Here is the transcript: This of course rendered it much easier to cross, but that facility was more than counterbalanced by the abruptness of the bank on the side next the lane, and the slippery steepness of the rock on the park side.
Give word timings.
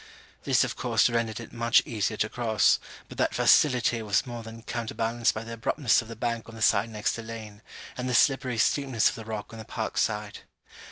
This 0.45 0.63
of 0.63 0.75
course 0.75 1.11
rendered 1.11 1.39
it 1.39 1.53
much 1.53 1.83
easier 1.85 2.17
to 2.17 2.27
cross, 2.27 2.79
but 3.07 3.19
that 3.19 3.35
facility 3.35 4.01
was 4.01 4.25
more 4.25 4.41
than 4.41 4.63
counterbalanced 4.63 5.35
by 5.35 5.43
the 5.43 5.53
abruptness 5.53 6.01
of 6.01 6.07
the 6.07 6.15
bank 6.15 6.49
on 6.49 6.55
the 6.55 6.61
side 6.63 6.89
next 6.89 7.13
the 7.17 7.21
lane, 7.21 7.61
and 7.95 8.09
the 8.09 8.15
slippery 8.15 8.57
steepness 8.57 9.09
of 9.09 9.15
the 9.15 9.25
rock 9.25 9.53
on 9.53 9.59
the 9.59 9.63
park 9.63 9.99
side. 9.99 10.39